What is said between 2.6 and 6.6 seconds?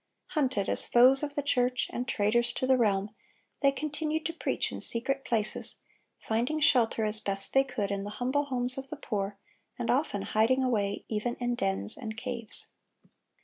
the realm, they continued to preach in secret places, finding